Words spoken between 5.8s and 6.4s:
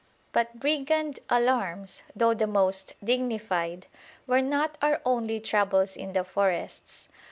in the